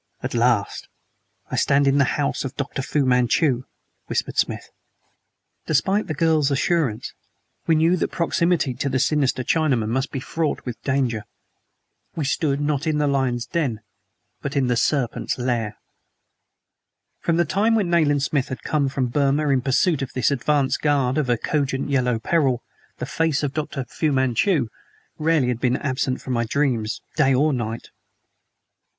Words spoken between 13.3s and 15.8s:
den, but in the serpent's lair.